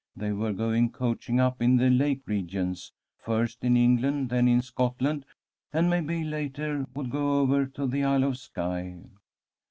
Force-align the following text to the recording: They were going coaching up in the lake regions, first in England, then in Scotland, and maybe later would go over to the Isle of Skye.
They 0.15 0.31
were 0.31 0.51
going 0.51 0.89
coaching 0.93 1.39
up 1.39 1.61
in 1.61 1.77
the 1.77 1.91
lake 1.91 2.21
regions, 2.25 2.91
first 3.19 3.63
in 3.63 3.77
England, 3.77 4.31
then 4.31 4.47
in 4.47 4.63
Scotland, 4.63 5.27
and 5.71 5.91
maybe 5.91 6.23
later 6.23 6.87
would 6.95 7.11
go 7.11 7.39
over 7.39 7.67
to 7.67 7.85
the 7.85 8.03
Isle 8.03 8.23
of 8.23 8.39
Skye. 8.39 9.03